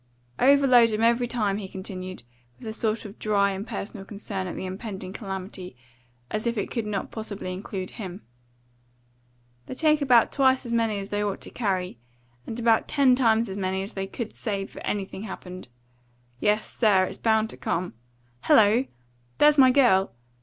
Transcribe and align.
"Overload 0.39 0.91
'em 0.93 1.03
every 1.03 1.27
time," 1.27 1.57
he 1.57 1.67
continued, 1.67 2.23
with 2.57 2.67
a 2.67 2.73
sort 2.73 3.05
of 3.05 3.19
dry, 3.19 3.51
impersonal 3.51 4.03
concern 4.03 4.47
at 4.47 4.55
the 4.55 4.65
impending 4.65 5.13
calamity, 5.13 5.75
as 6.31 6.47
if 6.47 6.57
it 6.57 6.71
could 6.71 6.87
not 6.87 7.11
possibly 7.11 7.53
include 7.53 7.91
him. 7.91 8.23
"They 9.67 9.75
take 9.75 10.01
about 10.01 10.31
twice 10.31 10.65
as 10.65 10.73
many 10.73 10.97
as 10.97 11.09
they 11.09 11.23
ought 11.23 11.39
to 11.41 11.51
carry, 11.51 11.99
and 12.47 12.59
about 12.59 12.87
ten 12.87 13.13
times 13.13 13.47
as 13.47 13.57
many 13.57 13.83
as 13.83 13.93
they 13.93 14.07
could 14.07 14.33
save 14.33 14.75
if 14.75 14.81
anything 14.83 15.21
happened. 15.21 15.67
Yes, 16.39 16.67
sir, 16.75 17.03
it's 17.03 17.19
bound 17.19 17.51
to 17.51 17.57
come. 17.57 17.93
Hello! 18.45 18.85
There's 19.37 19.59
my 19.59 19.69
girl!" 19.69 20.13